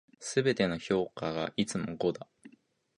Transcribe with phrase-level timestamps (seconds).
[0.19, 2.27] 全ての評価がいつも五だ。